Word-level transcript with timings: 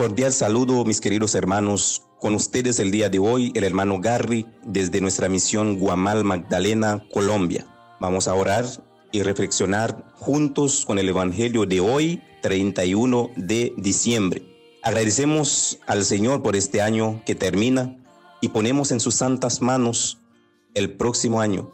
Cordial 0.00 0.32
saludo, 0.32 0.82
mis 0.86 0.98
queridos 0.98 1.34
hermanos. 1.34 2.04
Con 2.20 2.34
ustedes 2.34 2.78
el 2.78 2.90
día 2.90 3.10
de 3.10 3.18
hoy, 3.18 3.52
el 3.54 3.64
hermano 3.64 4.00
Garry, 4.00 4.46
desde 4.64 5.02
nuestra 5.02 5.28
misión 5.28 5.78
Guamal 5.78 6.24
Magdalena, 6.24 7.06
Colombia. 7.12 7.66
Vamos 8.00 8.26
a 8.26 8.32
orar 8.32 8.64
y 9.12 9.22
reflexionar 9.22 10.10
juntos 10.14 10.86
con 10.86 10.98
el 10.98 11.10
Evangelio 11.10 11.66
de 11.66 11.80
hoy, 11.80 12.22
31 12.40 13.30
de 13.36 13.74
diciembre. 13.76 14.42
Agradecemos 14.82 15.80
al 15.86 16.02
Señor 16.02 16.42
por 16.42 16.56
este 16.56 16.80
año 16.80 17.20
que 17.26 17.34
termina 17.34 17.98
y 18.40 18.48
ponemos 18.48 18.92
en 18.92 19.00
sus 19.00 19.16
santas 19.16 19.60
manos 19.60 20.16
el 20.72 20.94
próximo 20.96 21.42
año. 21.42 21.72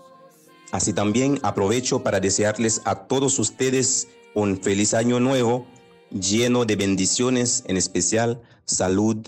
Así 0.73 0.93
también 0.93 1.39
aprovecho 1.45 2.03
para 2.03 2.19
desearles 2.19 2.83
a 2.87 3.07
todos 3.07 3.39
ustedes 3.39 4.09
un 4.35 4.61
feliz 4.61 4.95
año 4.95 5.21
nuevo 5.21 5.69
lleno 6.11 6.65
de 6.65 6.77
bendiciones, 6.77 7.65
en 7.67 7.77
especial 7.77 8.43
salud 8.65 9.27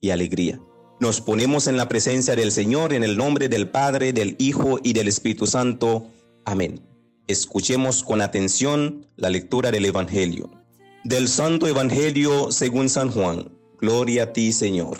y 0.00 0.10
alegría. 0.10 0.60
Nos 1.00 1.20
ponemos 1.20 1.66
en 1.66 1.76
la 1.76 1.88
presencia 1.88 2.36
del 2.36 2.52
Señor 2.52 2.92
en 2.92 3.04
el 3.04 3.16
nombre 3.16 3.48
del 3.48 3.68
Padre, 3.68 4.12
del 4.12 4.36
Hijo 4.38 4.78
y 4.82 4.92
del 4.92 5.08
Espíritu 5.08 5.46
Santo. 5.46 6.06
Amén. 6.44 6.80
Escuchemos 7.26 8.02
con 8.02 8.20
atención 8.20 9.06
la 9.16 9.30
lectura 9.30 9.70
del 9.70 9.86
Evangelio. 9.86 10.50
Del 11.04 11.28
Santo 11.28 11.66
Evangelio 11.66 12.52
según 12.52 12.90
San 12.90 13.10
Juan. 13.10 13.50
Gloria 13.80 14.24
a 14.24 14.32
ti, 14.34 14.52
Señor. 14.52 14.98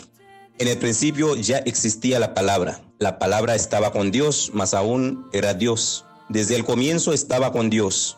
En 0.57 0.67
el 0.67 0.77
principio 0.77 1.35
ya 1.35 1.57
existía 1.57 2.19
la 2.19 2.33
palabra. 2.33 2.81
La 2.97 3.19
palabra 3.19 3.53
estaba 3.53 3.91
con 3.91 4.11
Dios, 4.11 4.51
mas 4.53 4.73
aún 4.73 5.27
era 5.33 5.53
Dios. 5.53 6.05
Desde 6.29 6.55
el 6.55 6.63
comienzo 6.63 7.13
estaba 7.13 7.51
con 7.51 7.69
Dios. 7.69 8.17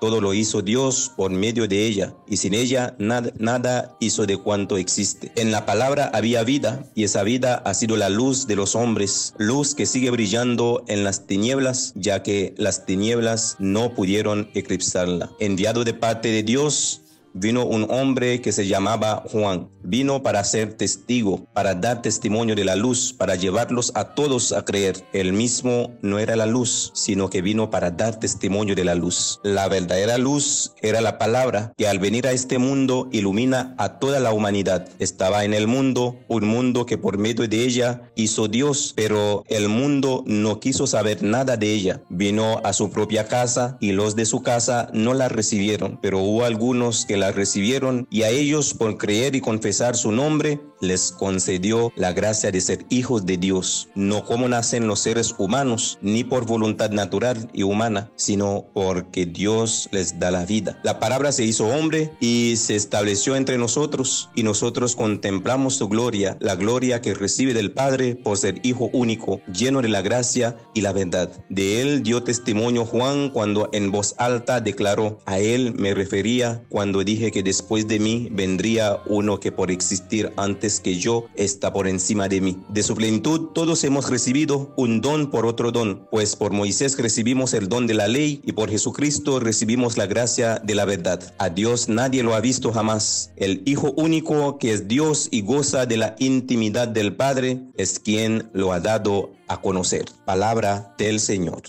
Todo 0.00 0.20
lo 0.20 0.34
hizo 0.34 0.62
Dios 0.62 1.12
por 1.16 1.30
medio 1.30 1.66
de 1.68 1.86
ella, 1.86 2.14
y 2.28 2.36
sin 2.36 2.54
ella 2.54 2.94
nada, 2.98 3.32
nada, 3.38 3.96
hizo 4.00 4.26
de 4.26 4.36
cuanto 4.36 4.76
existe. 4.76 5.32
En 5.36 5.50
la 5.50 5.66
palabra 5.66 6.10
había 6.12 6.42
vida, 6.44 6.84
y 6.94 7.04
esa 7.04 7.22
vida 7.22 7.62
ha 7.64 7.74
sido 7.74 7.96
la 7.96 8.08
luz 8.08 8.46
de 8.46 8.56
los 8.56 8.74
hombres, 8.74 9.34
luz 9.38 9.74
que 9.74 9.86
sigue 9.86 10.10
brillando 10.10 10.84
en 10.88 11.04
las 11.04 11.26
tinieblas, 11.26 11.92
ya 11.96 12.22
que 12.22 12.54
las 12.58 12.86
tinieblas 12.86 13.56
no 13.58 13.94
pudieron 13.94 14.50
eclipsarla. 14.54 15.30
Enviado 15.40 15.84
de 15.84 15.94
parte 15.94 16.28
de 16.28 16.42
Dios, 16.42 17.02
vino 17.38 17.66
un 17.66 17.86
hombre 17.90 18.40
que 18.40 18.52
se 18.52 18.66
llamaba 18.66 19.22
Juan. 19.30 19.68
Vino 19.82 20.22
para 20.22 20.42
ser 20.42 20.74
testigo, 20.74 21.46
para 21.52 21.74
dar 21.74 22.02
testimonio 22.02 22.54
de 22.54 22.64
la 22.64 22.74
luz, 22.74 23.12
para 23.12 23.36
llevarlos 23.36 23.92
a 23.94 24.14
todos 24.14 24.52
a 24.52 24.64
creer. 24.64 25.04
Él 25.12 25.32
mismo 25.32 25.96
no 26.02 26.18
era 26.18 26.34
la 26.34 26.46
luz, 26.46 26.90
sino 26.94 27.30
que 27.30 27.42
vino 27.42 27.70
para 27.70 27.90
dar 27.90 28.18
testimonio 28.18 28.74
de 28.74 28.84
la 28.84 28.94
luz. 28.94 29.38
La 29.44 29.68
verdadera 29.68 30.18
luz 30.18 30.72
era 30.80 31.00
la 31.00 31.18
palabra 31.18 31.72
que 31.76 31.86
al 31.86 31.98
venir 31.98 32.26
a 32.26 32.32
este 32.32 32.58
mundo 32.58 33.08
ilumina 33.12 33.74
a 33.78 33.98
toda 33.98 34.18
la 34.18 34.32
humanidad. 34.32 34.88
Estaba 34.98 35.44
en 35.44 35.54
el 35.54 35.66
mundo, 35.66 36.18
un 36.28 36.46
mundo 36.46 36.86
que 36.86 36.98
por 36.98 37.18
medio 37.18 37.46
de 37.46 37.64
ella 37.64 38.10
hizo 38.16 38.48
Dios, 38.48 38.92
pero 38.96 39.44
el 39.48 39.68
mundo 39.68 40.24
no 40.26 40.58
quiso 40.58 40.86
saber 40.86 41.22
nada 41.22 41.56
de 41.56 41.72
ella. 41.72 42.00
Vino 42.08 42.60
a 42.64 42.72
su 42.72 42.90
propia 42.90 43.28
casa 43.28 43.76
y 43.80 43.92
los 43.92 44.16
de 44.16 44.24
su 44.24 44.42
casa 44.42 44.88
no 44.92 45.14
la 45.14 45.28
recibieron, 45.28 45.98
pero 46.00 46.20
hubo 46.20 46.44
algunos 46.44 47.04
que 47.06 47.16
la 47.16 47.25
recibieron 47.32 48.06
y 48.10 48.22
a 48.22 48.30
ellos 48.30 48.74
por 48.74 48.98
creer 48.98 49.34
y 49.34 49.40
confesar 49.40 49.96
su 49.96 50.12
nombre 50.12 50.60
les 50.80 51.12
concedió 51.12 51.92
la 51.96 52.12
gracia 52.12 52.50
de 52.50 52.60
ser 52.60 52.86
hijos 52.88 53.26
de 53.26 53.36
Dios, 53.36 53.88
no 53.94 54.24
como 54.24 54.48
nacen 54.48 54.86
los 54.86 55.00
seres 55.00 55.34
humanos, 55.38 55.98
ni 56.02 56.24
por 56.24 56.46
voluntad 56.46 56.90
natural 56.90 57.48
y 57.52 57.62
humana, 57.62 58.10
sino 58.16 58.66
porque 58.74 59.26
Dios 59.26 59.88
les 59.92 60.18
da 60.18 60.30
la 60.30 60.44
vida. 60.44 60.78
La 60.82 60.98
palabra 60.98 61.32
se 61.32 61.44
hizo 61.44 61.66
hombre 61.66 62.12
y 62.20 62.56
se 62.56 62.76
estableció 62.76 63.36
entre 63.36 63.58
nosotros 63.58 64.30
y 64.34 64.42
nosotros 64.42 64.96
contemplamos 64.96 65.74
su 65.74 65.88
gloria, 65.88 66.36
la 66.40 66.56
gloria 66.56 67.00
que 67.00 67.14
recibe 67.14 67.54
del 67.54 67.72
Padre 67.72 68.14
por 68.14 68.38
ser 68.38 68.60
hijo 68.62 68.90
único, 68.92 69.40
lleno 69.52 69.82
de 69.82 69.88
la 69.88 70.02
gracia 70.02 70.56
y 70.74 70.80
la 70.80 70.92
verdad. 70.92 71.30
De 71.48 71.80
él 71.80 72.02
dio 72.02 72.22
testimonio 72.22 72.84
Juan 72.84 73.30
cuando 73.30 73.68
en 73.72 73.90
voz 73.90 74.14
alta 74.18 74.60
declaró, 74.60 75.18
a 75.26 75.38
él 75.38 75.74
me 75.74 75.94
refería 75.94 76.64
cuando 76.68 77.04
dije 77.04 77.30
que 77.30 77.42
después 77.42 77.88
de 77.88 77.98
mí 77.98 78.28
vendría 78.32 79.00
uno 79.06 79.40
que 79.40 79.52
por 79.52 79.70
existir 79.70 80.32
antes 80.36 80.75
que 80.80 80.98
yo 80.98 81.26
está 81.34 81.72
por 81.72 81.88
encima 81.88 82.28
de 82.28 82.40
mí. 82.40 82.58
De 82.68 82.82
su 82.82 82.94
plenitud 82.94 83.48
todos 83.54 83.84
hemos 83.84 84.10
recibido 84.10 84.72
un 84.76 85.00
don 85.00 85.30
por 85.30 85.46
otro 85.46 85.72
don, 85.72 86.06
pues 86.10 86.36
por 86.36 86.52
Moisés 86.52 86.98
recibimos 86.98 87.54
el 87.54 87.68
don 87.68 87.86
de 87.86 87.94
la 87.94 88.08
ley 88.08 88.40
y 88.44 88.52
por 88.52 88.70
Jesucristo 88.70 89.40
recibimos 89.40 89.96
la 89.96 90.06
gracia 90.06 90.60
de 90.62 90.74
la 90.74 90.84
verdad. 90.84 91.34
A 91.38 91.50
Dios 91.50 91.88
nadie 91.88 92.22
lo 92.22 92.34
ha 92.34 92.40
visto 92.40 92.72
jamás. 92.72 93.32
El 93.36 93.62
Hijo 93.66 93.92
único 93.96 94.58
que 94.58 94.72
es 94.72 94.88
Dios 94.88 95.28
y 95.30 95.42
goza 95.42 95.86
de 95.86 95.96
la 95.96 96.16
intimidad 96.18 96.88
del 96.88 97.16
Padre 97.16 97.62
es 97.76 97.98
quien 97.98 98.50
lo 98.52 98.72
ha 98.72 98.80
dado 98.80 99.32
a 99.48 99.60
conocer. 99.60 100.06
Palabra 100.24 100.94
del 100.98 101.20
Señor. 101.20 101.62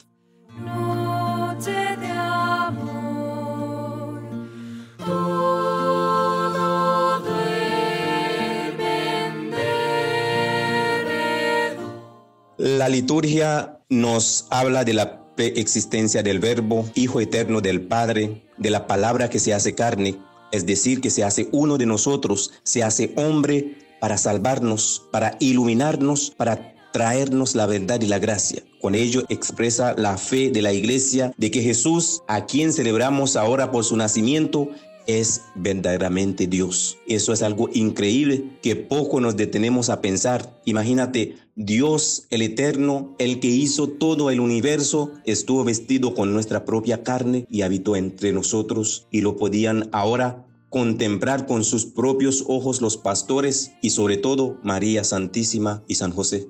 La 12.57 12.89
liturgia 12.89 13.81
nos 13.87 14.47
habla 14.49 14.83
de 14.83 14.93
la 14.93 15.21
existencia 15.37 16.23
del 16.23 16.39
Verbo, 16.39 16.89
Hijo 16.95 17.21
eterno 17.21 17.61
del 17.61 17.81
Padre, 17.81 18.41
de 18.57 18.71
la 18.71 18.87
palabra 18.87 19.29
que 19.29 19.37
se 19.37 19.53
hace 19.53 19.75
carne, 19.75 20.17
es 20.51 20.65
decir, 20.65 20.99
que 20.99 21.11
se 21.11 21.23
hace 21.23 21.49
uno 21.51 21.77
de 21.77 21.85
nosotros, 21.85 22.53
se 22.63 22.83
hace 22.83 23.13
hombre 23.15 23.77
para 24.01 24.17
salvarnos, 24.17 25.03
para 25.11 25.37
iluminarnos, 25.39 26.31
para 26.31 26.73
traernos 26.91 27.53
la 27.53 27.67
verdad 27.67 28.01
y 28.01 28.07
la 28.07 28.17
gracia. 28.17 28.63
Con 28.81 28.95
ello 28.95 29.23
expresa 29.29 29.93
la 29.95 30.17
fe 30.17 30.49
de 30.49 30.63
la 30.63 30.73
iglesia 30.73 31.33
de 31.37 31.51
que 31.51 31.61
Jesús, 31.61 32.23
a 32.27 32.47
quien 32.47 32.73
celebramos 32.73 33.35
ahora 33.35 33.69
por 33.69 33.83
su 33.83 33.95
nacimiento, 33.97 34.69
es 35.07 35.43
verdaderamente 35.55 36.47
Dios. 36.47 36.97
Eso 37.07 37.33
es 37.33 37.41
algo 37.41 37.69
increíble 37.73 38.59
que 38.61 38.75
poco 38.75 39.19
nos 39.19 39.35
detenemos 39.35 39.89
a 39.89 40.01
pensar. 40.01 40.61
Imagínate, 40.65 41.37
Dios 41.55 42.27
el 42.29 42.43
Eterno, 42.43 43.15
el 43.17 43.39
que 43.39 43.47
hizo 43.47 43.87
todo 43.87 44.29
el 44.29 44.39
universo, 44.39 45.13
estuvo 45.25 45.63
vestido 45.63 46.13
con 46.13 46.33
nuestra 46.33 46.65
propia 46.65 47.03
carne 47.03 47.47
y 47.49 47.63
habitó 47.63 47.95
entre 47.95 48.31
nosotros 48.33 49.07
y 49.09 49.21
lo 49.21 49.37
podían 49.37 49.89
ahora 49.91 50.45
contemplar 50.69 51.45
con 51.47 51.63
sus 51.63 51.85
propios 51.85 52.43
ojos 52.47 52.81
los 52.81 52.97
pastores 52.97 53.71
y 53.81 53.91
sobre 53.91 54.17
todo 54.17 54.59
María 54.63 55.03
Santísima 55.03 55.83
y 55.87 55.95
San 55.95 56.11
José. 56.11 56.49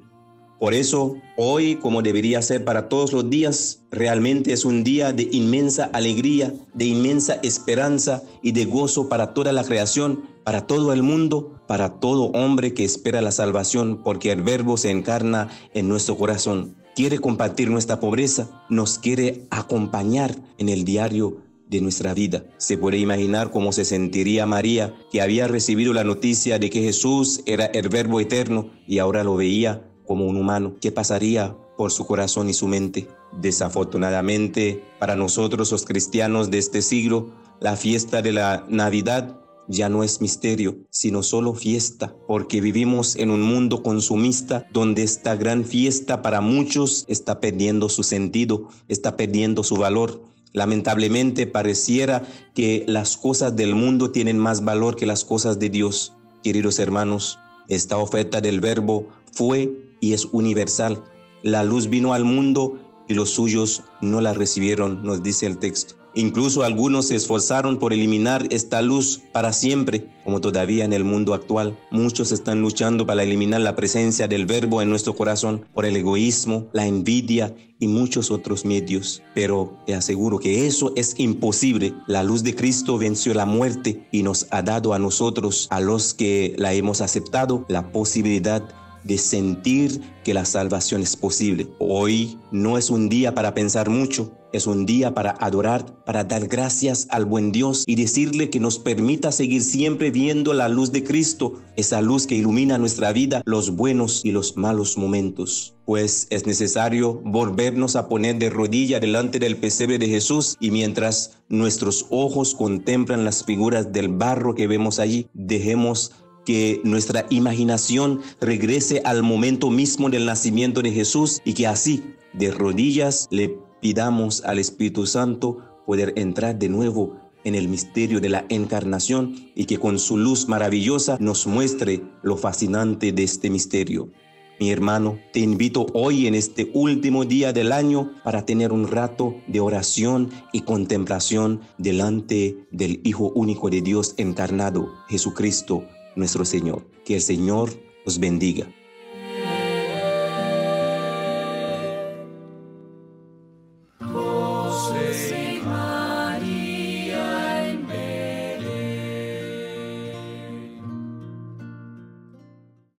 Por 0.60 0.74
eso, 0.74 1.18
hoy, 1.36 1.76
como 1.76 2.02
debería 2.02 2.42
ser 2.42 2.66
para 2.66 2.90
todos 2.90 3.14
los 3.14 3.30
días, 3.30 3.84
realmente 3.92 4.54
es 4.54 4.66
un 4.66 4.84
día 4.84 5.14
de 5.14 5.30
inmensa 5.32 5.86
alegría, 5.94 6.52
de 6.74 6.86
inmensa 6.86 7.36
esperanza 7.44 8.24
y 8.42 8.54
de 8.54 8.66
gozo 8.66 9.08
para 9.08 9.36
toda 9.36 9.52
la 9.52 9.64
creación, 9.64 10.24
para 10.44 10.66
todo 10.66 10.94
el 10.94 11.04
mundo, 11.04 11.62
para 11.68 12.00
todo 12.00 12.32
hombre 12.32 12.74
que 12.74 12.86
espera 12.86 13.22
la 13.22 13.32
salvación, 13.32 14.02
porque 14.04 14.32
el 14.32 14.42
Verbo 14.42 14.78
se 14.78 14.90
encarna 14.90 15.50
en 15.76 15.88
nuestro 15.88 16.18
corazón. 16.18 16.76
Quiere 16.96 17.20
compartir 17.20 17.70
nuestra 17.70 18.00
pobreza, 18.00 18.66
nos 18.68 18.98
quiere 18.98 19.46
acompañar 19.52 20.36
en 20.58 20.70
el 20.70 20.86
diario 20.86 21.38
de 21.70 21.82
nuestra 21.82 22.16
vida. 22.16 22.46
Se 22.58 22.80
puede 22.80 22.98
imaginar 22.98 23.52
cómo 23.52 23.74
se 23.74 23.86
sentiría 23.86 24.48
María, 24.48 24.96
que 25.12 25.22
había 25.22 25.48
recibido 25.48 25.94
la 25.94 26.04
noticia 26.04 26.58
de 26.58 26.72
que 26.72 26.82
Jesús 26.82 27.42
era 27.46 27.66
el 27.68 27.90
Verbo 27.90 28.20
eterno 28.20 28.72
y 28.88 28.98
ahora 28.98 29.24
lo 29.24 29.36
veía 29.36 29.84
como 30.08 30.26
un 30.26 30.38
humano. 30.38 30.76
¿Qué 30.82 30.92
pasaría 30.92 31.56
por 31.78 31.92
su 31.92 32.08
corazón 32.08 32.50
y 32.50 32.54
su 32.54 32.68
mente? 32.68 33.08
Desafortunadamente, 33.34 34.84
para 35.00 35.16
nosotros 35.16 35.72
los 35.72 35.86
cristianos 35.86 36.50
de 36.50 36.58
este 36.58 36.82
siglo, 36.82 37.30
la 37.60 37.76
fiesta 37.76 38.22
de 38.22 38.32
la 38.32 38.66
Navidad 38.70 39.40
ya 39.68 39.90
no 39.90 40.04
es 40.04 40.22
misterio, 40.22 40.78
sino 40.90 41.24
solo 41.24 41.54
fiesta, 41.54 42.16
porque 42.28 42.62
vivimos 42.62 43.16
en 43.16 43.32
un 43.32 43.42
mundo 43.42 43.84
consumista 43.84 44.66
donde 44.72 45.04
esta 45.04 45.36
gran 45.36 45.66
fiesta 45.66 46.22
para 46.22 46.42
muchos 46.42 47.06
está 47.08 47.40
perdiendo 47.40 47.90
su 47.90 48.04
sentido, 48.04 48.70
está 48.88 49.18
perdiendo 49.18 49.64
su 49.64 49.76
valor. 49.76 50.24
Lamentablemente 50.54 51.46
pareciera 51.46 52.24
que 52.56 52.86
las 52.88 53.18
cosas 53.18 53.56
del 53.56 53.76
mundo 53.76 54.12
tienen 54.12 54.40
más 54.40 54.64
valor 54.64 54.96
que 54.96 55.06
las 55.06 55.26
cosas 55.26 55.60
de 55.60 55.70
Dios. 55.70 56.14
Queridos 56.44 56.80
hermanos, 56.80 57.38
esta 57.68 57.98
oferta 57.98 58.40
del 58.40 58.62
verbo 58.62 59.08
fue 59.34 59.87
y 60.00 60.14
es 60.14 60.26
universal. 60.32 61.04
La 61.44 61.64
luz 61.64 61.90
vino 61.90 62.14
al 62.14 62.26
mundo 62.26 62.80
y 63.08 63.14
los 63.14 63.30
suyos 63.30 63.84
no 64.02 64.22
la 64.22 64.34
recibieron, 64.34 65.04
nos 65.04 65.24
dice 65.24 65.46
el 65.46 65.58
texto. 65.58 65.96
Incluso 66.18 66.64
algunos 66.64 67.10
se 67.10 67.16
esforzaron 67.16 67.78
por 67.78 67.94
eliminar 67.94 68.48
esta 68.50 68.82
luz 68.82 69.22
para 69.32 69.54
siempre, 69.54 70.10
como 70.24 70.42
todavía 70.42 70.84
en 70.84 70.92
el 70.92 71.04
mundo 71.04 71.36
actual. 71.36 71.78
Muchos 71.92 72.32
están 72.32 72.60
luchando 72.60 73.06
para 73.06 73.22
eliminar 73.22 73.62
la 73.62 73.76
presencia 73.76 74.28
del 74.28 74.48
verbo 74.48 74.82
en 74.82 74.90
nuestro 74.90 75.16
corazón 75.16 75.68
por 75.76 75.86
el 75.86 75.96
egoísmo, 75.96 76.70
la 76.74 76.88
envidia 76.88 77.56
y 77.80 77.88
muchos 77.88 78.32
otros 78.32 78.66
medios. 78.66 79.22
Pero 79.36 79.78
te 79.86 79.94
aseguro 79.94 80.40
que 80.40 80.66
eso 80.66 80.92
es 80.96 81.14
imposible. 81.20 81.94
La 82.08 82.24
luz 82.24 82.42
de 82.42 82.56
Cristo 82.56 82.98
venció 82.98 83.36
la 83.36 83.46
muerte 83.46 84.08
y 84.12 84.24
nos 84.24 84.48
ha 84.50 84.64
dado 84.64 84.96
a 84.96 85.00
nosotros, 85.00 85.68
a 85.70 85.80
los 85.82 86.16
que 86.16 86.56
la 86.58 86.74
hemos 86.74 87.02
aceptado, 87.02 87.64
la 87.70 87.92
posibilidad 87.92 88.64
de 88.64 88.87
sentir 89.16 90.02
que 90.26 90.34
la 90.34 90.44
salvación 90.44 91.02
es 91.02 91.16
posible. 91.16 91.70
Hoy 91.80 92.38
no 92.52 92.78
es 92.78 92.90
un 92.90 93.08
día 93.08 93.34
para 93.34 93.54
pensar 93.54 93.90
mucho, 93.90 94.34
es 94.54 94.68
un 94.68 94.86
día 94.86 95.14
para 95.14 95.32
adorar, 95.40 96.04
para 96.06 96.24
dar 96.24 96.48
gracias 96.48 97.08
al 97.12 97.26
buen 97.26 97.52
Dios 97.52 97.84
y 97.86 97.96
decirle 97.96 98.50
que 98.50 98.60
nos 98.60 98.80
permita 98.80 99.32
seguir 99.32 99.62
siempre 99.62 100.12
viendo 100.12 100.54
la 100.54 100.68
luz 100.68 100.92
de 100.92 101.04
Cristo, 101.04 101.62
esa 101.76 102.02
luz 102.02 102.28
que 102.28 102.36
ilumina 102.36 102.78
nuestra 102.78 103.12
vida, 103.14 103.42
los 103.46 103.76
buenos 103.76 104.26
y 104.26 104.32
los 104.32 104.58
malos 104.58 104.98
momentos. 104.98 105.76
Pues 105.86 106.28
es 106.30 106.46
necesario 106.46 107.22
volvernos 107.24 107.96
a 107.96 108.10
poner 108.10 108.38
de 108.38 108.50
rodilla 108.50 109.00
delante 109.00 109.40
del 109.40 109.58
pesebre 109.58 109.98
de 109.98 110.08
Jesús 110.08 110.58
y 110.60 110.72
mientras 110.72 111.38
nuestros 111.50 112.06
ojos 112.10 112.56
contemplan 112.56 113.24
las 113.24 113.44
figuras 113.44 113.94
del 113.94 114.10
barro 114.10 114.56
que 114.56 114.68
vemos 114.68 115.00
allí, 115.00 115.28
dejemos 115.34 116.12
que 116.48 116.80
nuestra 116.86 117.26
imaginación 117.30 118.22
regrese 118.40 119.02
al 119.04 119.22
momento 119.22 119.70
mismo 119.70 120.10
del 120.10 120.26
nacimiento 120.26 120.82
de 120.82 120.94
Jesús 120.94 121.42
y 121.44 121.54
que 121.54 121.68
así, 121.68 122.06
de 122.32 122.52
rodillas, 122.52 123.28
le 123.32 123.60
pidamos 123.82 124.46
al 124.46 124.58
Espíritu 124.58 125.06
Santo 125.06 125.58
poder 125.86 126.14
entrar 126.16 126.58
de 126.58 126.70
nuevo 126.70 127.18
en 127.44 127.56
el 127.56 127.68
misterio 127.68 128.22
de 128.22 128.30
la 128.30 128.46
encarnación 128.48 129.36
y 129.56 129.66
que 129.66 129.78
con 129.78 130.00
su 130.00 130.16
luz 130.16 130.48
maravillosa 130.48 131.18
nos 131.20 131.48
muestre 131.48 132.02
lo 132.24 132.38
fascinante 132.38 133.12
de 133.12 133.24
este 133.24 133.50
misterio. 133.50 134.10
Mi 134.58 134.72
hermano, 134.72 135.20
te 135.34 135.42
invito 135.42 135.86
hoy 135.94 136.28
en 136.28 136.34
este 136.34 136.72
último 136.74 137.26
día 137.26 137.52
del 137.52 137.74
año 137.74 138.14
para 138.24 138.46
tener 138.46 138.72
un 138.72 138.88
rato 138.88 139.36
de 139.48 139.60
oración 139.60 140.30
y 140.54 140.62
contemplación 140.62 141.60
delante 141.78 142.66
del 142.72 143.02
Hijo 143.04 143.34
único 143.36 143.70
de 143.70 143.82
Dios 143.82 144.16
encarnado, 144.18 144.88
Jesucristo, 145.10 145.84
nuestro 146.18 146.44
Señor. 146.44 146.86
Que 147.06 147.16
el 147.16 147.22
Señor 147.22 147.70
os 148.06 148.20
bendiga. 148.20 148.68